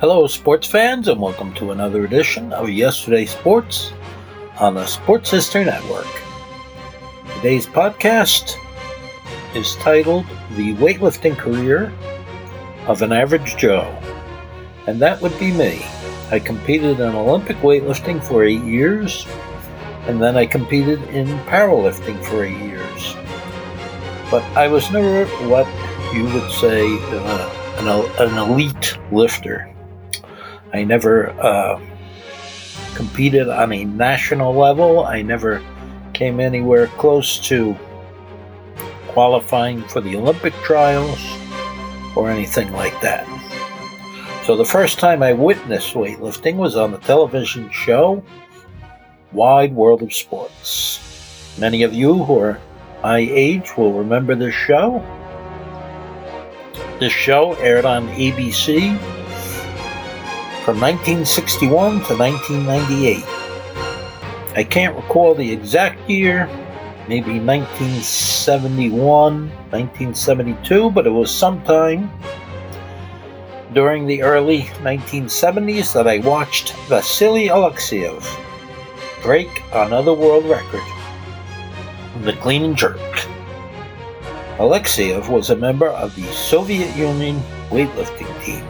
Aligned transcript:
Hello, 0.00 0.26
sports 0.26 0.66
fans, 0.66 1.06
and 1.06 1.20
welcome 1.20 1.54
to 1.54 1.70
another 1.70 2.04
edition 2.04 2.52
of 2.52 2.68
Yesterday 2.68 3.24
Sports 3.26 3.92
on 4.58 4.74
the 4.74 4.84
Sports 4.86 5.30
History 5.30 5.64
Network. 5.64 6.08
Today's 7.36 7.68
podcast 7.68 8.56
is 9.54 9.76
titled 9.76 10.26
The 10.56 10.74
Weightlifting 10.74 11.38
Career 11.38 11.92
of 12.88 13.02
an 13.02 13.12
Average 13.12 13.56
Joe, 13.56 13.96
and 14.88 15.00
that 15.00 15.22
would 15.22 15.38
be 15.38 15.52
me. 15.52 15.86
I 16.32 16.40
competed 16.40 16.98
in 16.98 17.14
Olympic 17.14 17.58
weightlifting 17.58 18.22
for 18.22 18.42
eight 18.42 18.64
years, 18.64 19.24
and 20.08 20.20
then 20.20 20.36
I 20.36 20.44
competed 20.44 21.00
in 21.04 21.28
powerlifting 21.46 22.22
for 22.24 22.42
eight 22.42 22.58
years. 22.58 23.14
But 24.28 24.42
I 24.56 24.66
was 24.66 24.90
never 24.90 25.24
what 25.46 25.68
you 26.12 26.24
would 26.24 26.50
say 26.50 26.84
uh, 26.84 27.76
an, 27.78 28.28
an 28.28 28.50
elite 28.50 28.98
lifter. 29.12 29.70
I 30.74 30.82
never 30.82 31.30
uh, 31.40 31.80
competed 32.96 33.48
on 33.48 33.72
a 33.72 33.84
national 33.84 34.52
level. 34.52 35.06
I 35.06 35.22
never 35.22 35.62
came 36.14 36.40
anywhere 36.40 36.88
close 36.98 37.38
to 37.46 37.76
qualifying 39.06 39.82
for 39.84 40.00
the 40.00 40.16
Olympic 40.16 40.52
trials 40.64 41.24
or 42.16 42.28
anything 42.28 42.72
like 42.72 43.00
that. 43.02 43.24
So 44.44 44.56
the 44.56 44.64
first 44.64 44.98
time 44.98 45.22
I 45.22 45.32
witnessed 45.32 45.94
weightlifting 45.94 46.56
was 46.56 46.74
on 46.74 46.90
the 46.90 46.98
television 46.98 47.70
show 47.70 48.24
Wide 49.30 49.72
World 49.72 50.02
of 50.02 50.12
Sports. 50.12 51.54
Many 51.56 51.84
of 51.84 51.94
you 51.94 52.24
who 52.24 52.40
are 52.40 52.58
my 53.00 53.18
age 53.18 53.76
will 53.76 53.92
remember 53.92 54.34
this 54.34 54.54
show. 54.54 54.98
This 56.98 57.12
show 57.12 57.52
aired 57.54 57.84
on 57.84 58.08
ABC 58.08 59.13
from 60.64 60.80
1961 60.80 62.00
to 62.04 62.16
1998. 62.16 63.22
I 64.56 64.64
can't 64.64 64.96
recall 64.96 65.34
the 65.34 65.52
exact 65.52 66.08
year, 66.08 66.46
maybe 67.06 67.38
1971, 67.38 69.50
1972, 69.50 70.90
but 70.90 71.06
it 71.06 71.10
was 71.10 71.30
sometime 71.30 72.10
during 73.74 74.06
the 74.06 74.22
early 74.22 74.62
1970s 74.80 75.92
that 75.92 76.08
I 76.08 76.20
watched 76.20 76.72
Vasily 76.88 77.48
Alexeyev 77.48 78.24
break 79.22 79.62
another 79.74 80.14
world 80.14 80.46
record 80.46 80.80
the 82.22 82.32
clean 82.40 82.74
jerk. 82.74 82.96
Alexeyev 84.56 85.28
was 85.28 85.50
a 85.50 85.56
member 85.56 85.88
of 85.88 86.16
the 86.16 86.24
Soviet 86.32 86.96
Union 86.96 87.38
weightlifting 87.68 88.42
team 88.42 88.64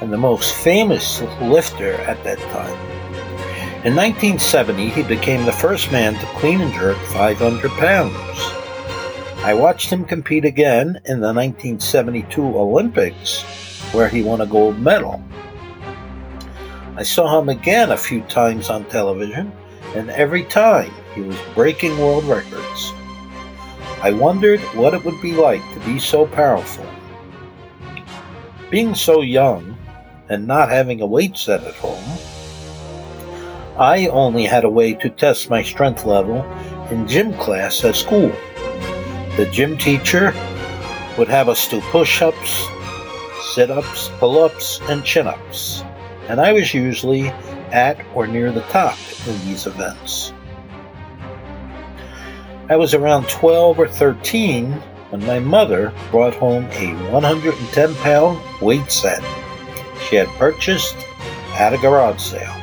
and 0.00 0.12
the 0.12 0.18
most 0.18 0.54
famous 0.54 1.20
lifter 1.40 1.94
at 2.02 2.22
that 2.24 2.38
time. 2.38 2.90
In 3.82 3.96
1970, 3.96 4.90
he 4.90 5.02
became 5.02 5.46
the 5.46 5.52
first 5.52 5.90
man 5.90 6.14
to 6.14 6.26
clean 6.38 6.60
and 6.60 6.72
jerk 6.74 6.98
500 6.98 7.70
pounds. 7.72 8.14
I 9.42 9.54
watched 9.54 9.90
him 9.90 10.04
compete 10.04 10.44
again 10.44 11.00
in 11.06 11.20
the 11.20 11.32
1972 11.32 12.42
Olympics, 12.42 13.42
where 13.92 14.08
he 14.08 14.22
won 14.22 14.42
a 14.42 14.46
gold 14.46 14.78
medal. 14.78 15.24
I 16.96 17.02
saw 17.02 17.40
him 17.40 17.48
again 17.48 17.92
a 17.92 17.96
few 17.96 18.20
times 18.22 18.68
on 18.68 18.84
television, 18.84 19.50
and 19.94 20.10
every 20.10 20.44
time 20.44 20.92
he 21.14 21.22
was 21.22 21.38
breaking 21.54 21.98
world 21.98 22.24
records. 22.24 22.92
I 24.02 24.12
wondered 24.12 24.60
what 24.76 24.92
it 24.92 25.04
would 25.04 25.20
be 25.22 25.32
like 25.32 25.62
to 25.72 25.80
be 25.80 25.98
so 25.98 26.26
powerful. 26.26 26.86
Being 28.70 28.94
so 28.94 29.22
young, 29.22 29.76
and 30.30 30.46
not 30.46 30.70
having 30.70 31.00
a 31.02 31.06
weight 31.06 31.36
set 31.36 31.64
at 31.64 31.74
home, 31.74 32.02
I 33.76 34.06
only 34.06 34.44
had 34.44 34.64
a 34.64 34.70
way 34.70 34.94
to 34.94 35.10
test 35.10 35.50
my 35.50 35.62
strength 35.62 36.06
level 36.06 36.44
in 36.90 37.08
gym 37.08 37.34
class 37.34 37.84
at 37.84 37.96
school. 37.96 38.32
The 39.36 39.48
gym 39.52 39.76
teacher 39.76 40.32
would 41.18 41.28
have 41.28 41.48
us 41.48 41.68
do 41.68 41.80
push 41.80 42.22
ups, 42.22 42.66
sit 43.54 43.70
ups, 43.70 44.08
pull 44.18 44.38
ups, 44.38 44.80
and 44.88 45.04
chin 45.04 45.26
ups, 45.26 45.82
and 46.28 46.40
I 46.40 46.52
was 46.52 46.72
usually 46.72 47.28
at 47.72 48.00
or 48.14 48.26
near 48.26 48.52
the 48.52 48.62
top 48.62 48.98
in 49.26 49.38
these 49.44 49.66
events. 49.66 50.32
I 52.68 52.76
was 52.76 52.94
around 52.94 53.28
12 53.28 53.80
or 53.80 53.88
13 53.88 54.72
when 55.10 55.26
my 55.26 55.40
mother 55.40 55.92
brought 56.12 56.34
home 56.34 56.66
a 56.70 56.94
110 57.10 57.94
pound 57.96 58.38
weight 58.60 58.92
set 58.92 59.24
she 60.10 60.16
had 60.16 60.28
purchased 60.30 60.96
at 61.54 61.72
a 61.72 61.78
garage 61.78 62.20
sale. 62.20 62.56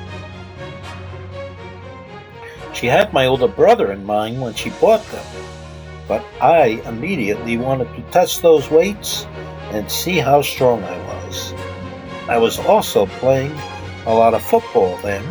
She 2.74 2.88
had 2.88 3.13
my 3.13 3.25
older 3.25 3.47
brother 3.47 3.94
in 3.94 4.06
mind 4.06 4.41
when 4.41 4.53
she 4.53 4.69
bought 4.81 5.03
them, 5.06 5.25
but 6.09 6.25
I 6.41 6.81
immediately 6.85 7.58
wanted 7.58 7.96
to 7.96 8.02
test 8.12 8.41
those 8.41 8.69
weights 8.69 9.25
and 9.72 9.90
see 9.90 10.18
how 10.18 10.41
strong 10.41 10.84
I 10.84 10.97
was. 11.08 11.53
I 12.28 12.38
was 12.38 12.59
also 12.59 13.06
playing 13.06 13.58
a 14.06 14.14
lot 14.14 14.34
of 14.34 14.44
football 14.44 14.97
then 14.97 15.24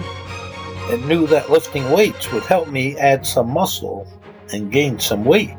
and 0.91 1.07
knew 1.07 1.27
that 1.27 1.51
lifting 1.51 1.91
weights 1.91 2.33
would 2.33 2.45
help 2.45 2.69
me 2.69 2.97
add 2.97 3.27
some 3.27 3.51
muscle 3.51 4.11
and 4.55 4.73
gain 4.73 4.99
some 4.99 5.25
weight. 5.25 5.55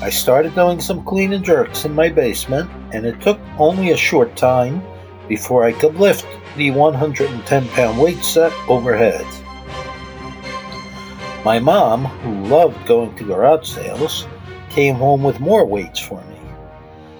I 0.00 0.08
started 0.08 0.54
doing 0.54 0.80
some 0.80 1.04
clean 1.04 1.34
and 1.34 1.44
jerks 1.44 1.84
in 1.84 1.94
my 1.94 2.08
basement, 2.08 2.70
and 2.92 3.04
it 3.04 3.20
took 3.20 3.38
only 3.58 3.90
a 3.90 3.96
short 3.96 4.34
time 4.36 4.82
before 5.28 5.64
I 5.64 5.72
could 5.72 5.96
lift 5.96 6.26
the 6.56 6.70
110 6.70 7.68
pound 7.68 7.98
weight 7.98 8.22
set 8.22 8.52
overhead. 8.68 9.26
My 11.44 11.58
mom, 11.58 12.04
who 12.04 12.46
loved 12.46 12.86
going 12.86 13.14
to 13.16 13.24
garage 13.24 13.68
sales, 13.68 14.26
came 14.70 14.94
home 14.94 15.22
with 15.22 15.40
more 15.40 15.66
weights 15.66 15.98
for 15.98 16.22
me. 16.22 16.38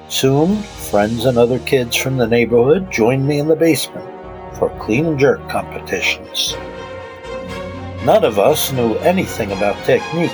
Soon, 0.08 0.62
friends 0.62 1.24
and 1.24 1.38
other 1.38 1.58
kids 1.60 1.96
from 1.96 2.16
the 2.18 2.26
neighborhood 2.26 2.90
joined 2.90 3.26
me 3.26 3.38
in 3.38 3.48
the 3.48 3.56
basement 3.56 4.08
for 4.56 4.68
clean 4.78 5.06
and 5.06 5.18
jerk 5.18 5.48
competitions. 5.48 6.54
None 8.04 8.24
of 8.24 8.38
us 8.38 8.72
knew 8.72 8.94
anything 8.98 9.50
about 9.52 9.84
technique. 9.84 10.30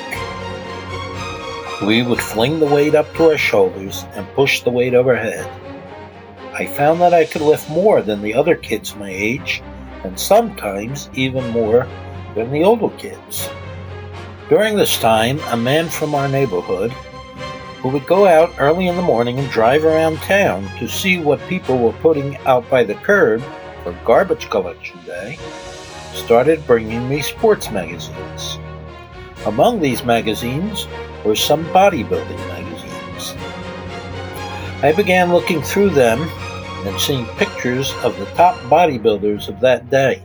We 1.86 2.02
would 2.02 2.20
fling 2.20 2.60
the 2.60 2.66
weight 2.66 2.94
up 2.94 3.12
to 3.14 3.30
our 3.30 3.38
shoulders 3.38 4.04
and 4.14 4.26
push 4.34 4.62
the 4.62 4.70
weight 4.70 4.94
overhead. 4.94 5.48
I 6.58 6.66
found 6.66 7.00
that 7.02 7.14
I 7.14 7.24
could 7.24 7.42
lift 7.42 7.70
more 7.70 8.02
than 8.02 8.20
the 8.20 8.34
other 8.34 8.56
kids 8.56 8.96
my 8.96 9.08
age, 9.08 9.62
and 10.02 10.18
sometimes 10.18 11.08
even 11.14 11.46
more 11.50 11.86
than 12.34 12.50
the 12.50 12.64
older 12.64 12.88
kids. 12.96 13.48
During 14.48 14.74
this 14.74 14.98
time, 14.98 15.38
a 15.50 15.56
man 15.56 15.88
from 15.88 16.16
our 16.16 16.26
neighborhood 16.26 16.90
who 17.80 17.90
would 17.90 18.08
go 18.08 18.26
out 18.26 18.52
early 18.58 18.88
in 18.88 18.96
the 18.96 19.02
morning 19.02 19.38
and 19.38 19.48
drive 19.50 19.84
around 19.84 20.16
town 20.16 20.68
to 20.80 20.88
see 20.88 21.20
what 21.20 21.38
people 21.48 21.78
were 21.78 21.92
putting 21.92 22.36
out 22.38 22.68
by 22.68 22.82
the 22.82 22.96
curb 22.96 23.40
for 23.84 23.92
garbage 24.04 24.50
collection 24.50 24.98
day, 25.06 25.38
started 26.12 26.66
bringing 26.66 27.08
me 27.08 27.22
sports 27.22 27.70
magazines. 27.70 28.58
Among 29.46 29.78
these 29.78 30.02
magazines 30.02 30.88
were 31.24 31.36
some 31.36 31.64
bodybuilding 31.66 32.48
magazines. 32.48 33.36
I 34.82 34.92
began 34.96 35.32
looking 35.32 35.62
through 35.62 35.90
them 35.90 36.28
and 36.86 37.00
seeing 37.00 37.26
pictures 37.36 37.92
of 38.04 38.16
the 38.18 38.26
top 38.36 38.56
bodybuilders 38.70 39.48
of 39.48 39.60
that 39.60 39.90
day. 39.90 40.22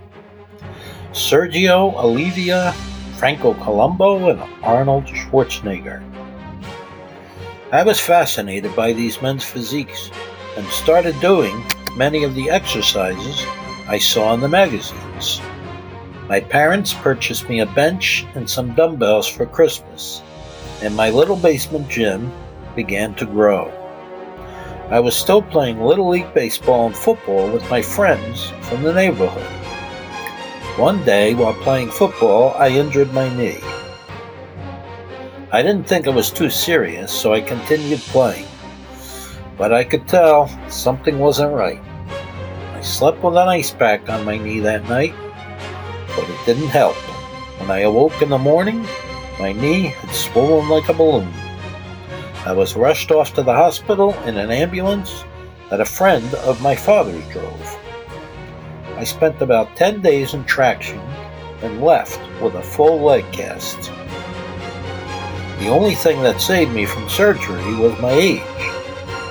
Sergio 1.12 1.94
Oliva, 1.96 2.72
Franco 3.18 3.54
Columbu, 3.54 4.32
and 4.32 4.64
Arnold 4.64 5.06
Schwarzenegger. 5.06 6.04
I 7.72 7.84
was 7.84 8.00
fascinated 8.00 8.76
by 8.76 8.94
these 8.94 9.22
men's 9.22 9.44
physiques 9.44 10.12
and 10.58 10.66
started 10.68 11.20
doing 11.20 11.64
many 11.96 12.24
of 12.24 12.36
the 12.36 12.50
exercises 12.50 13.46
I 13.88 13.98
saw 13.98 14.34
in 14.34 14.42
the 14.42 14.50
magazines. 14.50 15.42
My 16.28 16.40
parents 16.40 16.94
purchased 16.94 17.50
me 17.50 17.60
a 17.60 17.66
bench 17.66 18.26
and 18.36 18.50
some 18.50 18.74
dumbbells 18.76 19.28
for 19.28 19.46
Christmas, 19.46 20.22
and 20.82 20.96
my 20.96 21.10
little 21.10 21.36
basement 21.36 21.90
gym 21.90 22.32
began 22.76 23.14
to 23.16 23.26
grow. 23.26 23.72
I 24.90 25.00
was 25.00 25.16
still 25.16 25.42
playing 25.42 25.82
Little 25.82 26.10
League 26.10 26.34
Baseball 26.34 26.88
and 26.88 26.96
football 26.96 27.50
with 27.50 27.68
my 27.70 27.82
friends 27.82 28.52
from 28.64 28.84
the 28.84 28.94
neighborhood. 28.94 29.50
One 30.78 31.04
day, 31.06 31.34
while 31.36 31.54
playing 31.54 31.90
football, 31.90 32.54
I 32.58 32.68
injured 32.68 33.14
my 33.14 33.34
knee. 33.36 33.60
I 35.52 35.62
didn't 35.62 35.88
think 35.88 36.06
it 36.06 36.14
was 36.14 36.32
too 36.32 36.50
serious, 36.50 37.14
so 37.14 37.34
I 37.34 37.42
continued 37.42 38.02
playing. 38.02 38.46
But 39.58 39.72
I 39.72 39.84
could 39.84 40.08
tell 40.08 40.50
something 40.70 41.18
wasn't 41.18 41.54
right. 41.54 41.82
I 42.74 42.82
slept 42.82 43.24
with 43.24 43.38
an 43.38 43.48
ice 43.48 43.72
pack 43.72 44.10
on 44.10 44.26
my 44.26 44.38
knee 44.38 44.60
that 44.60 44.90
night, 44.90 45.16
but 46.16 46.30
it 46.30 46.46
didn't 46.46 46.68
help. 46.68 46.96
When 47.60 47.72
I 47.72 47.80
awoke 47.80 48.22
in 48.22 48.30
the 48.30 48.38
morning, 48.38 48.86
my 49.40 49.54
knee 49.54 49.84
had 49.88 50.14
swollen 50.14 50.68
like 50.70 50.90
a 50.90 50.94
balloon. 50.94 51.32
I 52.46 52.52
was 52.52 52.76
rushed 52.76 53.10
off 53.10 53.34
to 53.36 53.44
the 53.44 53.54
hospital 53.54 54.14
in 54.24 54.36
an 54.38 54.52
ambulance 54.52 55.24
that 55.70 55.80
a 55.80 55.86
friend 55.86 56.34
of 56.36 56.62
my 56.62 56.76
father's 56.76 57.26
drove. 57.30 57.80
I 58.98 59.06
spent 59.06 59.42
about 59.42 59.78
10 59.78 60.02
days 60.02 60.34
in 60.34 60.44
traction 60.44 61.00
and 61.62 61.82
left 61.82 62.20
with 62.42 62.56
a 62.56 62.62
full 62.62 63.00
leg 63.00 63.24
cast. 63.32 63.90
The 65.60 65.70
only 65.70 65.96
thing 65.96 66.22
that 66.24 66.42
saved 66.42 66.74
me 66.74 66.86
from 66.86 67.08
surgery 67.08 67.76
was 67.76 67.98
my 68.02 68.12
age. 68.12 68.42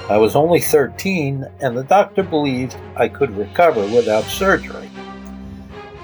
I 0.09 0.17
was 0.17 0.35
only 0.35 0.61
13, 0.61 1.45
and 1.61 1.77
the 1.77 1.85
doctor 1.85 2.23
believed 2.23 2.77
I 2.97 3.09
could 3.09 3.37
recover 3.37 3.83
without 3.83 4.25
surgery. 4.25 4.91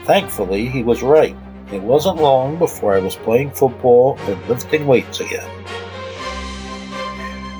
Thankfully, 0.04 0.68
he 0.68 0.82
was 0.82 1.02
right. 1.02 1.36
It 1.72 1.82
wasn't 1.82 2.20
long 2.20 2.58
before 2.58 2.94
I 2.94 3.00
was 3.00 3.16
playing 3.16 3.52
football 3.52 4.18
and 4.20 4.46
lifting 4.46 4.86
weights 4.86 5.20
again. 5.20 5.48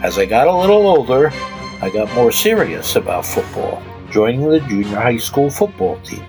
As 0.01 0.17
I 0.17 0.27
got 0.27 0.47
a 0.47 0.57
little 0.57 0.87
older, 0.87 1.33
I 1.83 1.91
got 1.91 2.15
more 2.15 2.31
serious 2.31 2.95
about 2.95 3.27
football, 3.27 3.83
joining 4.13 4.49
the 4.49 4.61
junior 4.61 4.95
high 4.95 5.17
school 5.17 5.51
football 5.51 5.99
team. 6.03 6.25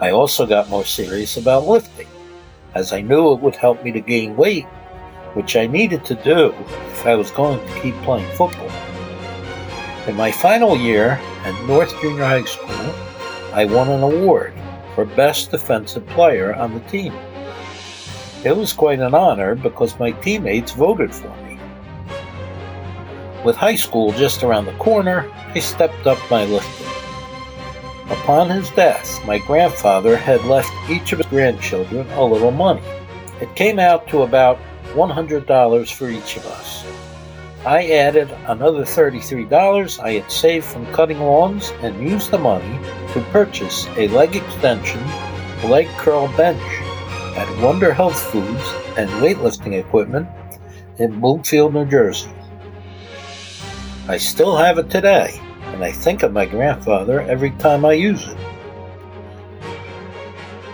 I 0.00 0.10
also 0.10 0.44
got 0.44 0.68
more 0.68 0.84
serious 0.84 1.36
about 1.36 1.68
lifting, 1.68 2.08
as 2.74 2.92
I 2.92 3.00
knew 3.00 3.32
it 3.32 3.40
would 3.40 3.54
help 3.54 3.84
me 3.84 3.92
to 3.92 4.00
gain 4.00 4.36
weight, 4.36 4.64
which 5.34 5.54
I 5.54 5.68
needed 5.68 6.04
to 6.06 6.16
do 6.16 6.52
if 6.90 7.06
I 7.06 7.14
was 7.14 7.30
going 7.30 7.64
to 7.64 7.80
keep 7.80 7.94
playing 8.02 8.28
football. 8.34 8.72
In 10.08 10.16
my 10.16 10.32
final 10.32 10.76
year 10.76 11.10
at 11.44 11.66
North 11.68 11.94
Junior 12.00 12.24
High 12.24 12.44
School, 12.44 12.92
I 13.52 13.66
won 13.66 13.88
an 13.88 14.02
award 14.02 14.52
for 14.96 15.04
Best 15.04 15.52
Defensive 15.52 16.08
Player 16.08 16.56
on 16.56 16.74
the 16.74 16.80
team. 16.90 17.14
It 18.44 18.56
was 18.56 18.72
quite 18.72 18.98
an 18.98 19.14
honor 19.14 19.54
because 19.54 19.96
my 20.00 20.10
teammates 20.10 20.72
voted 20.72 21.14
for 21.14 21.28
me. 21.44 21.49
With 23.44 23.56
high 23.56 23.76
school 23.76 24.12
just 24.12 24.42
around 24.42 24.66
the 24.66 24.72
corner, 24.74 25.30
I 25.54 25.60
stepped 25.60 26.06
up 26.06 26.18
my 26.30 26.44
lifting. 26.44 26.86
Upon 28.10 28.50
his 28.50 28.68
death, 28.70 29.24
my 29.24 29.38
grandfather 29.38 30.14
had 30.14 30.44
left 30.44 30.70
each 30.90 31.12
of 31.12 31.18
his 31.20 31.26
grandchildren 31.28 32.06
a 32.10 32.22
little 32.24 32.50
money. 32.50 32.82
It 33.40 33.54
came 33.56 33.78
out 33.78 34.06
to 34.08 34.22
about 34.22 34.58
$100 34.92 35.92
for 35.92 36.10
each 36.10 36.36
of 36.36 36.44
us. 36.46 36.84
I 37.64 37.88
added 37.88 38.30
another 38.46 38.82
$33 38.82 40.02
I 40.02 40.12
had 40.12 40.30
saved 40.30 40.66
from 40.66 40.92
cutting 40.92 41.20
lawns 41.20 41.70
and 41.80 42.06
used 42.06 42.30
the 42.30 42.38
money 42.38 42.78
to 43.14 43.20
purchase 43.32 43.86
a 43.96 44.08
leg 44.08 44.36
extension, 44.36 45.02
leg 45.64 45.86
curl 45.96 46.28
bench 46.36 46.62
at 47.38 47.62
Wonder 47.62 47.94
Health 47.94 48.20
Foods 48.30 48.74
and 48.98 49.08
weightlifting 49.22 49.78
equipment 49.78 50.28
in 50.98 51.20
Bloomfield, 51.20 51.72
New 51.72 51.86
Jersey. 51.86 52.30
I 54.10 54.16
still 54.16 54.56
have 54.56 54.76
it 54.78 54.90
today, 54.90 55.40
and 55.66 55.84
I 55.84 55.92
think 55.92 56.24
of 56.24 56.32
my 56.32 56.44
grandfather 56.44 57.20
every 57.20 57.52
time 57.62 57.84
I 57.84 57.92
use 57.92 58.26
it. 58.26 58.36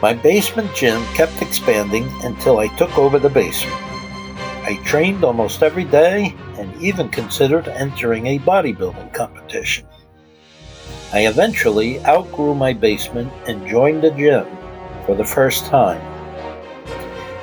My 0.01 0.15
basement 0.15 0.75
gym 0.75 1.05
kept 1.13 1.43
expanding 1.43 2.09
until 2.23 2.61
I 2.61 2.75
took 2.79 2.97
over 2.97 3.19
the 3.19 3.29
basement. 3.29 3.77
I 4.65 4.81
trained 4.87 5.23
almost 5.23 5.63
every 5.63 5.85
day 5.85 6.35
and 6.57 6.75
even 6.81 7.11
considered 7.11 7.69
entering 7.69 8.27
a 8.27 8.39
bodybuilding 8.39 9.13
competition. 9.13 9.87
I 11.13 11.27
eventually 11.27 12.03
outgrew 12.07 12.55
my 12.55 12.73
basement 12.73 13.31
and 13.47 13.69
joined 13.69 14.03
a 14.05 14.13
gym 14.13 14.47
for 15.05 15.15
the 15.15 15.27
first 15.27 15.67
time. 15.67 16.01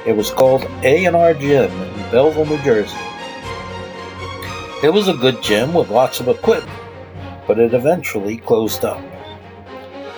It 0.07 0.17
was 0.17 0.31
called 0.31 0.63
A&R 0.81 1.35
Gym 1.35 1.71
in 1.71 2.09
Belleville, 2.09 2.49
New 2.49 2.57
Jersey. 2.63 3.12
It 4.83 4.91
was 4.91 5.07
a 5.07 5.13
good 5.13 5.41
gym 5.41 5.73
with 5.73 5.89
lots 5.89 6.19
of 6.19 6.27
equipment, 6.27 6.77
but 7.47 7.57
it 7.57 7.73
eventually 7.73 8.35
closed 8.35 8.83
up. 8.83 9.01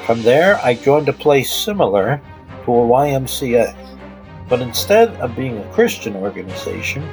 From 0.07 0.23
there, 0.23 0.55
I 0.57 0.73
joined 0.73 1.07
a 1.07 1.13
place 1.13 1.53
similar 1.53 2.19
to 2.63 2.71
a 2.71 2.87
YMCA, 2.87 3.75
but 4.49 4.63
instead 4.63 5.09
of 5.17 5.35
being 5.35 5.59
a 5.59 5.71
Christian 5.71 6.15
organization, 6.15 7.07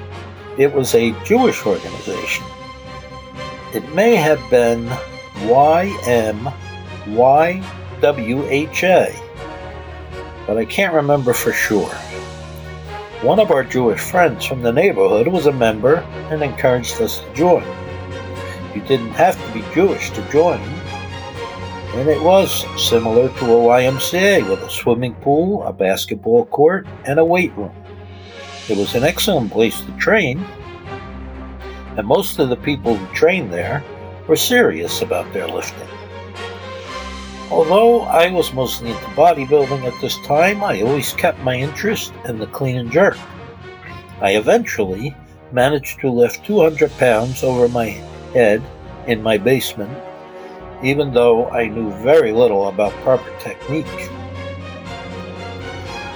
it 0.56 0.72
was 0.72 0.94
a 0.94 1.12
Jewish 1.24 1.66
organization. 1.66 2.46
It 3.74 3.86
may 3.94 4.16
have 4.16 4.40
been 4.48 4.86
YMYWHA, 5.44 6.52
but 10.46 10.56
I 10.56 10.64
can't 10.64 10.94
remember 10.94 11.34
for 11.34 11.52
sure. 11.52 11.94
One 13.22 13.38
of 13.38 13.52
our 13.52 13.62
Jewish 13.62 14.00
friends 14.00 14.44
from 14.44 14.62
the 14.62 14.72
neighborhood 14.72 15.28
was 15.28 15.46
a 15.46 15.52
member 15.52 15.98
and 16.32 16.42
encouraged 16.42 17.00
us 17.00 17.20
to 17.20 17.34
join. 17.34 17.62
You 18.74 18.80
didn't 18.80 19.12
have 19.12 19.40
to 19.40 19.52
be 19.52 19.64
Jewish 19.72 20.10
to 20.10 20.28
join, 20.28 20.58
and 21.94 22.08
it 22.08 22.20
was 22.20 22.66
similar 22.76 23.28
to 23.28 23.44
a 23.44 23.58
YMCA 23.58 24.50
with 24.50 24.60
a 24.62 24.70
swimming 24.70 25.14
pool, 25.14 25.62
a 25.62 25.72
basketball 25.72 26.46
court, 26.46 26.88
and 27.04 27.20
a 27.20 27.24
weight 27.24 27.56
room. 27.56 27.70
It 28.68 28.76
was 28.76 28.96
an 28.96 29.04
excellent 29.04 29.52
place 29.52 29.80
to 29.82 29.92
train, 29.98 30.44
and 31.96 32.04
most 32.04 32.40
of 32.40 32.48
the 32.48 32.56
people 32.56 32.96
who 32.96 33.14
trained 33.14 33.52
there 33.52 33.84
were 34.26 34.34
serious 34.34 35.00
about 35.00 35.32
their 35.32 35.46
lifting. 35.46 35.86
Although 37.52 38.00
I 38.00 38.30
was 38.30 38.54
mostly 38.54 38.92
into 38.92 39.04
bodybuilding 39.14 39.84
at 39.84 40.00
this 40.00 40.16
time, 40.26 40.64
I 40.64 40.80
always 40.80 41.12
kept 41.12 41.38
my 41.40 41.54
interest 41.54 42.14
in 42.24 42.38
the 42.38 42.46
clean 42.46 42.78
and 42.78 42.90
jerk. 42.90 43.18
I 44.22 44.36
eventually 44.36 45.14
managed 45.52 46.00
to 46.00 46.10
lift 46.10 46.46
200 46.46 46.90
pounds 46.96 47.44
over 47.44 47.68
my 47.68 47.88
head 48.32 48.62
in 49.06 49.22
my 49.22 49.36
basement, 49.36 49.92
even 50.82 51.12
though 51.12 51.50
I 51.50 51.66
knew 51.66 51.92
very 52.02 52.32
little 52.32 52.68
about 52.68 52.94
proper 53.04 53.30
technique. 53.38 54.10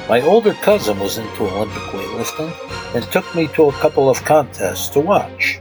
My 0.08 0.22
older 0.22 0.54
cousin 0.54 0.98
was 0.98 1.18
into 1.18 1.42
Olympic 1.42 1.82
weightlifting 1.92 2.94
and 2.94 3.04
took 3.12 3.34
me 3.34 3.48
to 3.48 3.68
a 3.68 3.72
couple 3.72 4.08
of 4.08 4.24
contests 4.24 4.88
to 4.90 5.00
watch. 5.00 5.60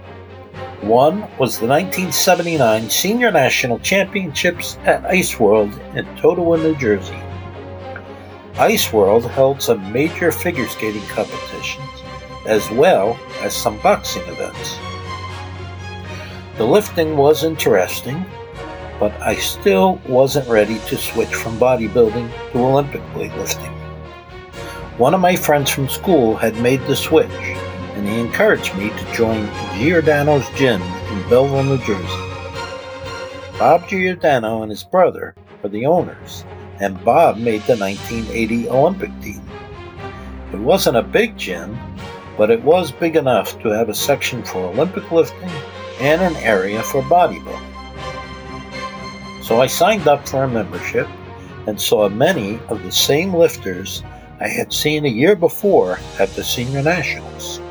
One 0.86 1.22
was 1.40 1.58
the 1.58 1.66
1979 1.66 2.92
Senior 2.92 3.32
National 3.32 3.80
Championships 3.80 4.78
at 4.84 5.04
Ice 5.06 5.40
World 5.40 5.74
in 5.96 6.06
Totowa, 6.16 6.62
New 6.62 6.76
Jersey. 6.76 7.20
Ice 8.60 8.94
World 8.94 9.26
held 9.32 9.64
some 9.64 9.92
major 9.92 10.32
figure 10.32 10.68
skating 10.68 11.02
competitions 11.08 11.90
as 12.46 12.70
well 12.70 13.18
as 13.42 13.56
some 13.56 13.80
boxing 13.80 14.22
events. 14.28 14.78
The 16.60 16.66
lifting 16.66 17.18
was 17.18 17.44
interesting, 17.44 18.24
but 19.00 19.12
I 19.24 19.38
still 19.38 20.00
wasn't 20.08 20.48
ready 20.48 20.78
to 20.78 20.98
switch 20.98 21.34
from 21.34 21.58
bodybuilding 21.58 22.52
to 22.52 22.60
Olympic 22.60 23.02
weightlifting. 23.16 23.74
One 25.00 25.16
of 25.16 25.20
my 25.20 25.36
friends 25.36 25.72
from 25.72 25.90
school 25.90 26.36
had 26.36 26.62
made 26.62 26.82
the 26.82 26.96
switch 26.96 27.32
and 27.96 28.08
he 28.08 28.20
encouraged 28.20 28.76
me 28.76 28.90
to 28.90 29.14
join 29.14 29.50
Giordano's 29.78 30.48
Gym 30.50 30.82
in 30.82 31.30
Belleville, 31.30 31.64
New 31.64 31.78
Jersey. 31.80 32.26
Bob 33.58 33.88
Giordano 33.88 34.62
and 34.62 34.70
his 34.70 34.84
brother 34.84 35.34
are 35.64 35.70
the 35.70 35.86
owners, 35.86 36.44
and 36.82 37.04
Bob 37.06 37.38
made 37.38 37.62
the 37.64 37.78
1980 37.78 38.70
Olympic 38.70 39.12
team. 39.22 39.42
It 40.52 40.60
wasn't 40.60 40.98
a 40.98 41.04
big 41.04 41.38
gym, 41.38 41.78
but 42.38 42.52
it 42.52 42.62
was 42.62 42.92
big 42.92 43.16
enough 43.16 43.58
to 43.62 43.70
have 43.70 43.88
a 43.88 43.96
section 43.96 44.44
for 44.44 44.60
Olympic 44.60 45.10
lifting 45.12 45.50
and 46.02 46.22
an 46.22 46.36
area 46.38 46.84
for 46.84 47.02
bodybuilding. 47.04 47.72
So 49.42 49.62
I 49.62 49.68
signed 49.68 50.08
up 50.08 50.28
for 50.28 50.44
a 50.44 50.48
membership 50.50 51.08
and 51.68 51.80
saw 51.80 52.10
many 52.10 52.60
of 52.68 52.84
the 52.84 52.92
same 52.92 53.34
lifters 53.34 54.04
I 54.40 54.50
had 54.50 54.74
seen 54.74 55.06
a 55.06 55.10
year 55.10 55.36
before 55.36 56.00
at 56.20 56.30
the 56.32 56.44
Senior 56.44 56.84
Nationals. 56.84 57.62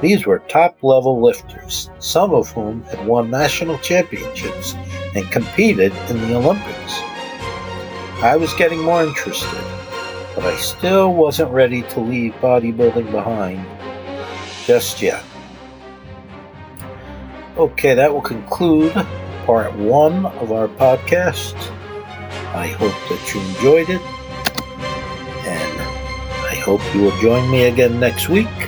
These 0.00 0.26
were 0.26 0.38
top 0.38 0.78
level 0.84 1.20
lifters, 1.20 1.90
some 1.98 2.32
of 2.32 2.50
whom 2.52 2.82
had 2.84 3.04
won 3.04 3.30
national 3.30 3.78
championships 3.78 4.74
and 5.16 5.28
competed 5.32 5.92
in 6.08 6.20
the 6.20 6.36
Olympics. 6.36 7.00
I 8.22 8.36
was 8.38 8.54
getting 8.54 8.80
more 8.80 9.02
interested, 9.02 9.64
but 10.36 10.44
I 10.44 10.54
still 10.56 11.12
wasn't 11.14 11.50
ready 11.50 11.82
to 11.82 12.00
leave 12.00 12.32
bodybuilding 12.34 13.10
behind 13.10 13.66
just 14.66 15.02
yet. 15.02 15.24
Okay, 17.56 17.94
that 17.94 18.12
will 18.12 18.20
conclude 18.20 18.92
part 19.46 19.74
one 19.74 20.26
of 20.26 20.52
our 20.52 20.68
podcast. 20.68 21.56
I 22.54 22.68
hope 22.68 22.94
that 23.08 23.34
you 23.34 23.40
enjoyed 23.40 23.90
it, 23.90 24.00
and 25.44 25.80
I 26.46 26.54
hope 26.54 26.80
you 26.94 27.02
will 27.02 27.20
join 27.20 27.50
me 27.50 27.64
again 27.64 27.98
next 27.98 28.28
week 28.28 28.67